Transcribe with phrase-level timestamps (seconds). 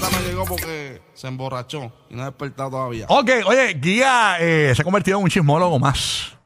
[0.00, 3.06] Gata no llegó porque se emborrachó y no ha despertado todavía.
[3.08, 6.37] Ok, oye, Guía eh, se ha convertido en un chismólogo más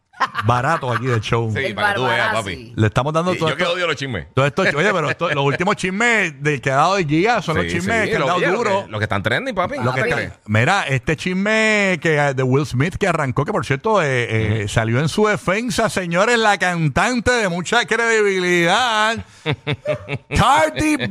[0.44, 1.52] barato aquí del show.
[1.54, 2.50] Sí, El para que tú veas, Barbarazzi.
[2.56, 2.72] papi.
[2.76, 4.26] Le estamos dando todo yo que esto- odio los chismes.
[4.34, 7.56] todo esto- oye, pero esto- los últimos chismes del que ha dado de Guía son
[7.56, 8.84] los Sí, chismes sí, que han lo- dado oye, lo duro.
[8.84, 9.76] que- Lo que están trending, papi.
[9.82, 14.62] Lo que mira, este chisme que de Will Smith que arrancó, que por cierto eh,
[14.62, 19.16] eh, salió en su defensa, señores, la cantante de mucha credibilidad,
[20.36, 21.08] Cardi B.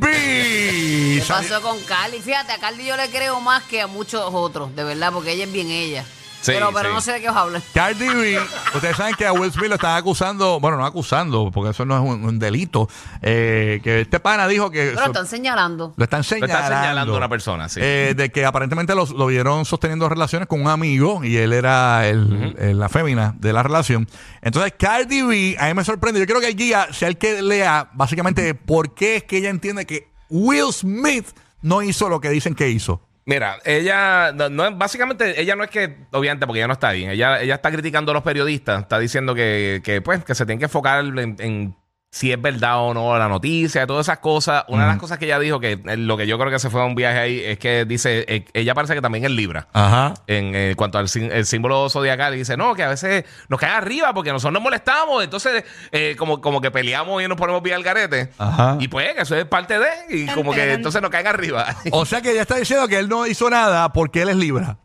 [1.19, 2.19] ¿Qué pasó con Carly?
[2.19, 5.45] Fíjate, a Carly yo le creo más que a muchos otros, de verdad, porque ella
[5.45, 6.05] es bien ella.
[6.41, 6.95] Sí, pero pero sí.
[6.95, 7.61] no sé de qué os hablan.
[7.73, 8.39] Cardi B,
[8.75, 11.95] ustedes saben que a Will Smith lo están acusando, bueno, no acusando, porque eso no
[11.95, 12.89] es un, un delito,
[13.21, 14.93] eh, que este pana dijo que...
[14.95, 15.93] Pero están señalando.
[15.95, 16.63] Lo están Lo señalando.
[16.63, 17.79] está señalando una persona, sí.
[17.83, 22.07] Eh, de que aparentemente los- lo vieron sosteniendo relaciones con un amigo y él era
[22.07, 24.07] el, el- la fémina de la relación.
[24.41, 26.19] Entonces, Cardi B, a mí me sorprende.
[26.19, 29.49] Yo quiero que el guía sea el que lea básicamente por qué es que ella
[29.49, 31.27] entiende que Will Smith
[31.61, 33.01] no hizo lo que dicen que hizo.
[33.31, 37.41] Mira, ella no, básicamente ella no es que obviamente porque ella no está ahí, ella
[37.41, 40.65] ella está criticando a los periodistas, está diciendo que, que pues que se tienen que
[40.65, 41.75] enfocar en, en
[42.13, 44.65] si es verdad o no la noticia, todas esas cosas.
[44.67, 46.69] Una de las cosas que ella dijo que eh, lo que yo creo que se
[46.69, 49.69] fue a un viaje ahí es que dice eh, ella parece que también es libra.
[49.71, 50.13] Ajá.
[50.27, 53.71] En eh, cuanto al el símbolo zodiacal, y dice, no, que a veces nos cae
[53.71, 57.77] arriba porque nosotros nos molestamos, entonces eh, como, como que peleamos y nos ponemos bien
[57.77, 58.31] al garete.
[58.37, 58.75] Ajá.
[58.81, 61.65] Y pues, eso es parte de, y como que entonces nos caen arriba.
[61.91, 64.77] O sea que ella está diciendo que él no hizo nada porque él es Libra.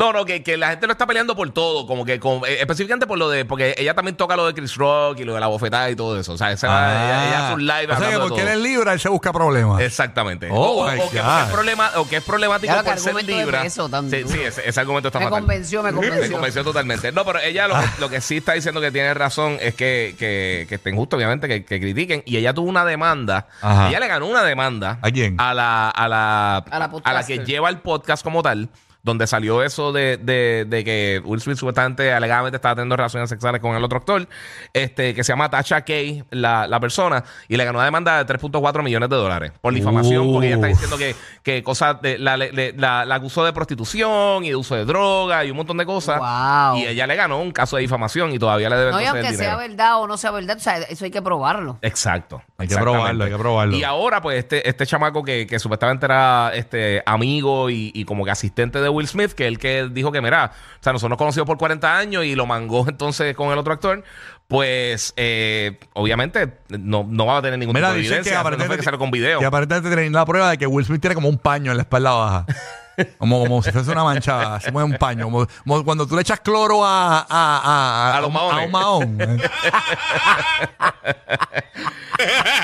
[0.00, 2.56] No, no, que, que la gente lo está peleando por todo, como que con- eh,
[2.60, 5.40] específicamente por lo de, porque ella también toca lo de Chris Rock y lo de
[5.40, 6.32] la bofetada y todo eso.
[6.32, 7.96] O sea, esa, ella, ella hace un live Ah.
[7.96, 9.80] o sea que porque él es Libra, él se busca problemas.
[9.82, 10.48] Exactamente.
[10.50, 12.90] Oh, o, o- my o que, que es problema, o que es problemático Claro, que
[12.90, 15.40] por ser peso tan sí, sí, ese, ese argumento está Me fatal.
[15.40, 16.32] convenció, me Me convenció.
[16.32, 17.12] convenció totalmente.
[17.12, 20.64] No, pero ella lo, lo que sí está diciendo que tiene razón es que, que,
[20.68, 22.22] que está injusto, obviamente, que, que critiquen.
[22.24, 23.48] Y ella tuvo una demanda.
[23.60, 23.88] Ajá.
[23.90, 24.98] Ella le ganó una demanda.
[25.02, 25.34] ¿A quién?
[25.38, 28.70] A la, a la, A la a la que lleva el podcast como tal.
[29.02, 33.60] Donde salió eso de, de, de que Will Smith supuestamente, alegadamente, estaba teniendo relaciones sexuales
[33.62, 34.28] con el otro actor,
[34.74, 38.32] este, que se llama Tasha Kay, la, la persona, y le ganó una demanda de
[38.38, 40.72] 3.4 millones de dólares por difamación, porque ella está Uf.
[40.72, 44.74] diciendo que, que cosas de, la, le- la, la acusó de prostitución y de uso
[44.76, 46.18] de droga y un montón de cosas.
[46.18, 46.76] Wow.
[46.80, 49.24] Y ella le ganó un caso de difamación y todavía le debe No, y entonces
[49.24, 51.78] aunque el sea verdad o no sea verdad, o sea, eso hay que probarlo.
[51.82, 52.42] Exacto.
[52.60, 53.76] Hay que probarlo, hay que probarlo.
[53.76, 58.24] Y ahora, pues, este, este chamaco que, que supuestamente era este amigo y, y como
[58.24, 61.18] que asistente de Will Smith, que él que dijo que, mira, o sea, nosotros nos
[61.18, 64.04] conocimos por 40 años y lo mangó entonces con el otro actor,
[64.46, 68.50] pues, eh, obviamente, no, no va a tener ningún Mira, tipo de dice que evidencia.
[68.58, 69.38] No fue que salió con video.
[69.38, 71.84] que aparentemente tienen la prueba de que Will Smith tiene como un paño en la
[71.84, 72.46] espalda baja.
[73.18, 75.24] Como, como si fuese una mancha, así como un paño.
[75.24, 78.66] Como, como cuando tú le echas cloro a, a, a, A los un- maones.
[78.66, 79.18] un mahón.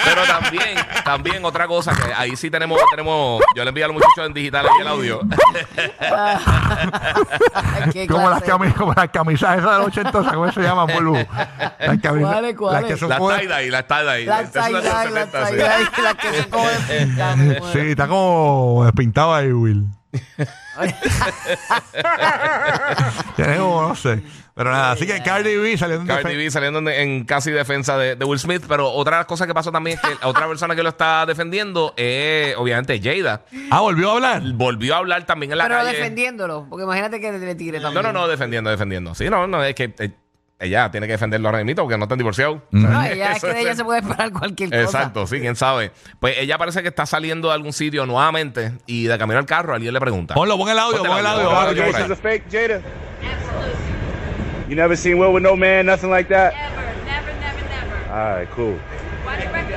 [0.04, 3.94] Pero también, también otra cosa que ahí sí tenemos, tenemos, yo le envío a los
[3.94, 5.20] muchachos en digital ahí el audio.
[7.92, 8.53] ¿Qué como, las clase?
[8.53, 11.15] cami- como las camisas esas de los 80, ¿cómo se llaman, Bolu?
[11.15, 12.32] Las camisas.
[12.32, 12.91] ¿Cuáles, cuáles?
[12.91, 14.25] Las que La como- tie-dye, la tie-dye.
[14.26, 15.54] La Esta es una de los tie-dye, la 70, sí.
[15.54, 17.66] tie-dye, la que se come pinta, me muero.
[17.72, 19.86] Sí, está como despintado ahí, Will.
[23.37, 24.22] Tiene como, no sé.
[24.54, 27.99] Pero nada, así que Cardi B saliendo en Cardi B saliendo en, en casi defensa
[27.99, 30.28] de, de Will Smith, pero otra de las cosas que pasó también es que la
[30.28, 33.43] otra persona que lo está defendiendo es obviamente Jada.
[33.71, 34.43] Ah, volvió a hablar.
[34.54, 35.93] Volvió a hablar también en la Pero calle.
[35.93, 38.04] defendiéndolo, porque imagínate que le tire No, también.
[38.04, 39.15] no, no, defendiendo, defendiendo.
[39.15, 40.10] Sí, no, no, es que eh,
[40.59, 42.61] ella tiene que defenderlo ahora mismo porque no están divorciados.
[42.71, 44.83] No, ella, es que de ella se puede esperar cualquier cosa.
[44.83, 45.93] Exacto, sí, quién sabe.
[46.19, 49.75] Pues ella parece que está saliendo de algún sitio nuevamente y de camino al carro
[49.75, 50.34] alguien le pregunta.
[50.34, 51.50] Ponlo, pon el audio, pon el audio.
[51.50, 51.83] audio.
[51.83, 52.81] Allegations are fake, Jada?
[54.69, 56.53] You never seen Will with no man, nothing like that?
[56.55, 58.13] Never, never, never, never.
[58.13, 58.80] All right, cool.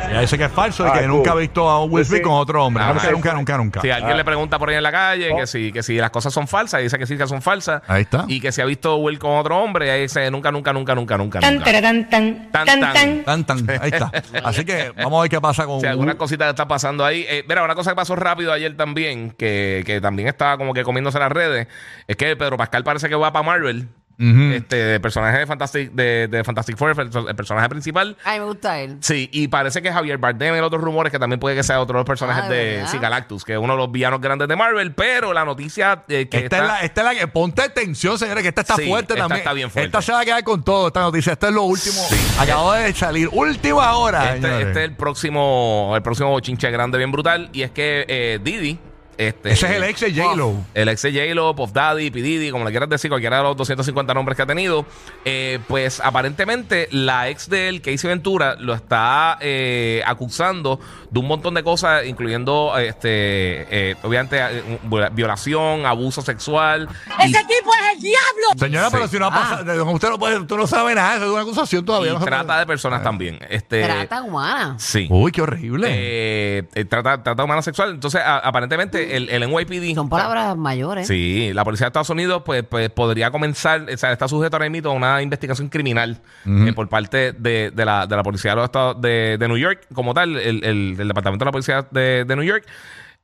[0.10, 1.08] Ella dice que es falso y Ah, que cool.
[1.10, 2.24] nunca ha visto a Will Smith Sí.
[2.24, 2.84] con otro hombre.
[2.86, 3.82] Nunca, nunca, nunca, nunca.
[3.82, 4.18] Si alguien Ah.
[4.18, 5.38] le pregunta por ahí en la calle Oh.
[5.38, 7.82] que, si, que si las cosas son falsas, y dice que sí que son falsas.
[7.88, 8.26] Ahí está.
[8.28, 10.96] Y que si ha visto Will con otro hombre, y ahí dice nunca, nunca, nunca,
[10.96, 11.40] nunca, nunca.
[11.40, 11.66] Tan, nunca.
[11.66, 12.94] tararán, tan, Tan, tan, tan.
[12.94, 13.24] tan.
[13.24, 13.82] Tan, tan.
[13.82, 14.12] Ahí está.
[14.44, 15.78] Así que vamos a ver qué pasa con.
[15.78, 17.26] O sea, algunas cositas que están pasando ahí.
[17.30, 20.84] Eh, mira, una cosa que pasó rápido ayer también, que, que también estaba como que
[20.84, 21.68] comiéndose las redes,
[22.08, 23.88] es que Pedro Pascal parece que va para Marvel.
[24.20, 24.54] Ujú.
[24.54, 28.18] Este el personaje de Fantastic, de, de Fantastic Four, el personaje principal.
[28.26, 28.98] Ay, me gusta él.
[29.00, 31.94] Sí, y parece que Javier Bardem y otros rumores que también puede que sea otro
[31.94, 34.48] de los personajes Ah, de ¿de sí, Galactus, que es uno de los villanos grandes
[34.48, 37.28] de Marvel, pero la noticia eh, que Esta, es la, esta es la que.
[37.30, 39.38] Ponte atención, señores, que esta está Sí, fuerte esta también.
[39.40, 39.86] está bien fuerte.
[39.88, 41.34] Esta se va a quedar con todo, esta noticia.
[41.34, 42.02] Esto es lo último.
[42.40, 43.30] Acabó de salir.
[43.32, 44.36] Última hora.
[44.36, 47.50] Este, este es el próximo, el próximo chinche grande bien brutal.
[47.54, 48.78] Y es que eh, Didi,
[49.20, 50.54] Este, Ese es el ex de J-Lo.
[50.74, 52.22] el ex de J-Lo, Puff Daddy, P.
[52.22, 54.86] Diddy, como le quieras decir, cualquiera de los 250 nombres que ha tenido.
[55.26, 60.80] eh, pues aparentemente la ex de él, Casey Ventura, lo está eh, acusando
[61.12, 64.80] de un montón de cosas, incluyendo, este, eh, obviamente, eh,
[65.12, 66.88] violación, abuso sexual.
[67.28, 67.34] y-
[68.58, 68.92] Señora, Sí.
[68.96, 71.42] pero si no ha pasado, usted no puede, tú no sabe nada, eso es una
[71.42, 72.12] acusación todavía.
[72.12, 73.40] y no se trata puede- de personas también.
[73.50, 74.76] Este, Trata humana.
[74.80, 75.08] Sí.
[75.10, 75.88] Uy, qué horrible.
[75.92, 77.92] Eh, eh, trata, trata humana sexual.
[77.92, 79.96] Entonces, a- aparentemente, el, el NYPD.
[79.96, 81.08] Son palabras mayores.
[81.08, 84.70] Sí, la policía de Estados Unidos pues, pues podría comenzar, o sea, está sujeto ahora
[84.70, 88.56] mismo a una investigación criminal eh, por parte de, de la, de la policía de,
[88.56, 91.88] los Estados, de, de New York, como tal, el, el- el departamento de la policía
[91.92, 92.66] de, de New York.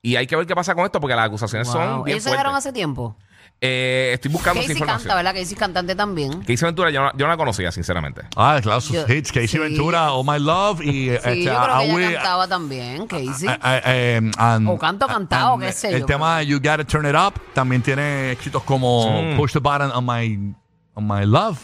[0.02, 2.30] Y hay que ver qué pasa con esto porque las acusaciones son bien Ellos se
[2.30, 3.18] dejaron hace tiempo.
[3.62, 5.08] Eh, estoy buscando esa Casey información.
[5.10, 5.34] canta, ¿verdad?
[5.42, 6.42] Casey cantante también.
[6.42, 8.22] Casey Ventura yo no, yo no la conocía, sinceramente.
[8.36, 9.32] Ah, claro, sus Yo- hits.
[9.32, 9.58] Casey sí.
[9.58, 13.08] Ventura, Oh My Love y Sí, este, yo creo que I Will- ella cantaba también,
[13.08, 13.48] Casey.
[13.50, 16.84] Ah, ah, eh, and- O canto cantado, and qué sé El yo, tema You Gotta
[16.84, 19.38] Turn It Up también tiene éxitos como Sí.
[19.38, 20.54] Push the Button on My,
[20.94, 21.58] on my Love.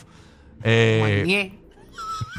[0.64, 1.61] Eh, Muñe.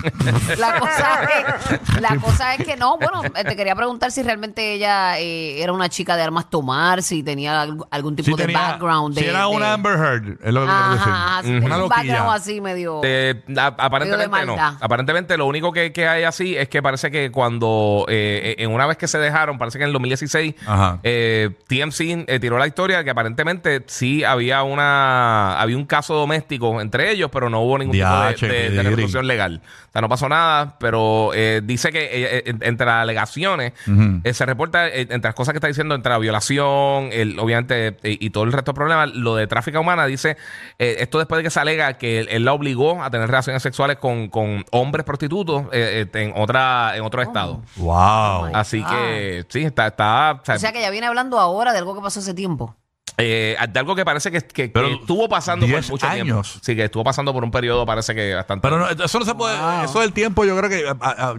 [0.59, 4.73] La cosa, es, la cosa es que no, bueno, eh, te quería preguntar si realmente
[4.75, 8.47] ella eh, era una chica de armas tomar, si tenía alg- algún tipo si de
[8.47, 9.15] tenía- background.
[9.17, 11.13] si de, era de- una Amber Heard, es lo que quiero decir.
[11.13, 12.35] Ajá, si Una un background loquilla.
[12.35, 13.01] así medio...
[13.05, 14.57] Eh, a- aparentemente Medio de no.
[14.57, 14.79] maldad.
[14.81, 18.87] Aparentemente lo único que, que hay así es que parece que cuando, eh, en una
[18.87, 20.99] vez que se dejaron, parece que en el 2016, Ajá.
[21.03, 26.81] eh, TMC eh, tiró la historia que aparentemente sí había una había un caso doméstico
[26.81, 28.89] entre ellos, pero no hubo ningún Diache, tipo de, de- de Pedri.
[28.91, 29.61] resolución legal.
[29.93, 34.23] O sea, no pasó nada, pero eh, dice que eh, eh, entre las alegaciones Ujú.
[34.25, 37.89] eh, se reporta eh, entre las cosas que está diciendo, entre la violación, el, obviamente,
[38.03, 40.39] eh, y todo el resto de problemas, lo de tráfico humana, dice,
[40.79, 43.63] eh, esto después de que se alega que él, él la obligó a tener relaciones
[43.63, 47.61] sexuales con, con hombres prostitutos eh, eh, en otra en otro estado.
[47.77, 48.47] Wow.
[48.47, 48.89] my Así God.
[48.89, 49.89] que, sí, está...
[49.89, 52.33] está o sea, O sea que ella viene hablando ahora de algo que pasó hace
[52.33, 52.75] tiempo.
[53.19, 56.25] Eh, de algo que parece que, que- que Pero estuvo pasando por 10 mucho años.
[56.53, 56.65] tiempo.
[56.65, 58.63] Sí, que estuvo pasando por un periodo, parece que bastante.
[58.63, 59.59] Pero no, eso no se puede.
[59.59, 59.85] Wow.
[59.85, 60.85] Eso del tiempo, yo creo que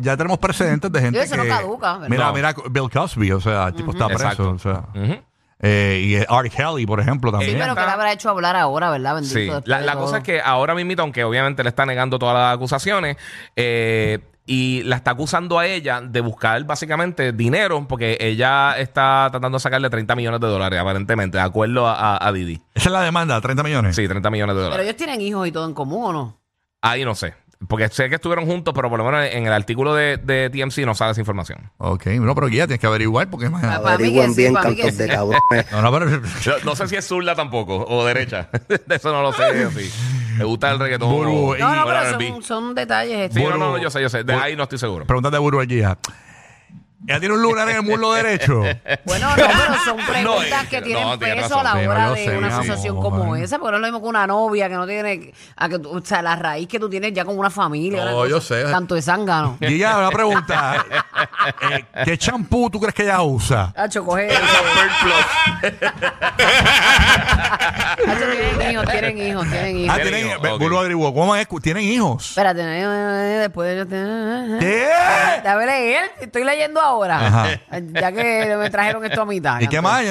[0.01, 1.19] ya tenemos precedentes de gente.
[1.19, 2.09] Y eso no que, caduca, ¿verdad?
[2.09, 2.33] Mira, No.
[2.33, 4.23] mira, Bill Cosby, o sea, el tipo está preso.
[4.23, 4.49] Exacto.
[4.51, 4.83] O sea,
[5.65, 6.49] eh, y R.
[6.49, 7.57] Kelly, por ejemplo, Sí, también.
[7.57, 9.15] pero está- que le habrá hecho hablar ahora, ¿verdad?
[9.15, 9.33] Bendito.
[9.33, 13.15] Sí, la, cosa es que ahora mismo, aunque obviamente le está negando todas las acusaciones,
[13.55, 19.57] eh, y la está acusando a ella de buscar básicamente dinero, porque ella está tratando
[19.57, 22.61] de sacarle 30 millones de dólares, aparentemente, de acuerdo a, a- a Didi.
[22.73, 23.95] Esa es la demanda, 30 millones.
[23.95, 24.85] Sí, 30 millones de Pero dólares.
[24.87, 26.39] ellos tienen hijos y todo en común, ¿o no?
[26.81, 27.35] Ahí no sé.
[27.69, 30.79] Porque sé que estuvieron juntos, pero por lo menos en el artículo de, de TMC
[30.79, 31.71] no sale esa información.
[31.77, 33.81] Ok, no, pero guía, tienes que averiguar porque imagínate.
[33.81, 35.09] Para mí que Averigüen sí, bien, para mí que cantos de sí.
[35.11, 35.41] cabrones.
[35.71, 36.21] No, no, pero.
[36.65, 38.49] No sé si es zurda tampoco, o derecha.
[38.67, 39.43] De eso no lo sé.
[39.61, 39.89] yo sí.
[40.37, 41.09] Me gusta el reggaetón.
[41.11, 43.31] Burbu, y- No, no, pero son, son detalles.
[43.33, 43.43] Sí, este.
[43.43, 44.23] no, no, no, yo sé, yo sé.
[44.23, 45.05] De ahí no estoy seguro.
[45.05, 45.97] Pregúntate a Burbu al guía.
[47.05, 48.61] ¿Ella tiene un lunar en el muslo derecho?
[49.05, 49.49] Bueno, no, pero
[49.85, 52.47] son preguntas eh, que no, tienen tiene peso a la hora yo de sé, una
[52.47, 53.11] asociación amor.
[53.11, 55.79] como esa, porque no es lo mismo que una novia que no tiene, a que
[55.79, 58.05] tú- o sea, la raíz que tú tienes ya con una familia.
[58.05, 58.63] No, una yo cosa, sé.
[58.71, 59.57] Tanto de zángano.
[59.59, 60.85] Guía, una pregunta.
[61.69, 63.73] Eh, ¿Qué champú tú crees que ella usa?
[63.75, 64.27] Hacho, coge.
[64.27, 64.37] ese-
[68.07, 69.89] Hacho, tienen hijos, tienen hijos, tienen hijos.
[69.93, 70.27] Ah, Tienen tienen.
[70.37, 70.59] hijos, ok.
[70.59, 71.13] Burbu averiguó.
[71.13, 71.47] ¿Cómo es?
[71.61, 72.29] ¿Tienen hijos?
[72.29, 72.85] Espérate, eh,
[73.39, 73.95] después yo te...
[74.59, 74.87] ¿Qué?
[75.43, 77.27] Déjame leer, estoy leyendo ahora.
[77.27, 77.47] Ajá.
[77.93, 79.59] Ya que me trajeron esto a mitad.
[79.59, 80.01] ¿Y qué más?
[80.01, 80.09] ¡Ay!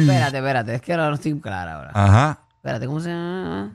[0.00, 1.90] Espérate, espérate, es que ahora no estoy clara ahora.
[1.94, 2.38] Ajá.
[2.56, 3.70] Espérate, ¿cómo se llama?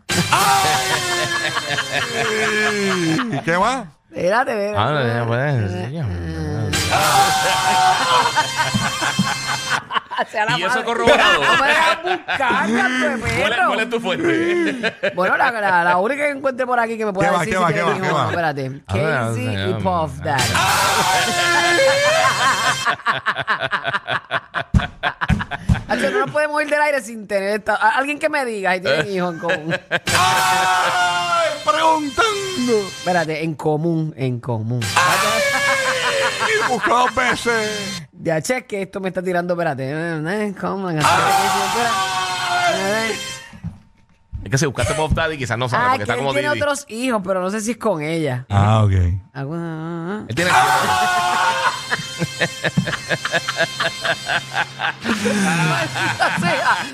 [3.31, 3.87] ¿Y qué más?
[4.11, 4.77] Espérate, espérate.
[4.77, 6.05] Ah, ya, sí, ya.
[10.31, 11.43] Sea la Y eso corroborado.
[11.43, 13.67] No me dejas buscar, canto de ¿Cuál es, perro.
[13.67, 15.11] cuál es tu fuente?
[15.15, 17.53] Bueno, la, la, la única que encuentre por aquí que me pueda ¿Qué va, decir
[17.53, 18.17] qué si va, tiene qué va, hijos qué o no.
[18.23, 18.29] va?
[18.29, 18.65] Espérate.
[18.87, 19.73] A ver, Casey a ver, y.
[19.83, 20.43] Puff Daddy.
[25.87, 28.73] Hacho, no nos podemos ir del aire sin tener esta- a- alguien que me diga
[28.75, 29.75] si tienen hijos en común.
[30.17, 31.49] ¡Ay!
[31.65, 32.87] Preguntando.
[32.87, 34.79] Espérate, en común, en común.
[36.47, 38.03] Y buscó dos veces.
[38.23, 39.89] Ya cheque, esto me está tirando, espérate.
[39.91, 40.89] Eh, ¿Cómo?
[40.89, 40.99] Ah.
[44.43, 46.33] Es que si buscaste Pop Daddy, quizás no sabe, Ah, porque que está él como
[46.33, 46.61] tiene Didi.
[46.61, 48.45] otros hijos, pero no sé si es con ella.
[48.49, 48.91] Ah, ok.
[49.33, 50.51] Ah, Él tiene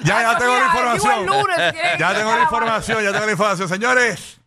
[0.04, 1.28] Ya, ya tengo la información.
[2.00, 3.70] Ya tengo la información, ya tengo la información.
[3.70, 4.40] Señores,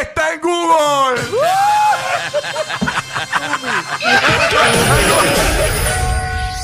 [0.00, 1.22] está en Google.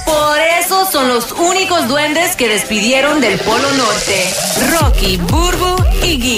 [0.04, 4.34] Por eso son los únicos duendes que despidieron del Polo Norte.
[4.72, 6.32] Rocky, Burbu y Giga.